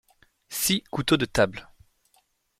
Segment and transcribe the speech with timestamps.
[0.49, 1.69] six couteaux de table.